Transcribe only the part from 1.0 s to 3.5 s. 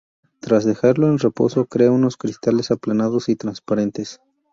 en reposo, crea unos cristales aplanados y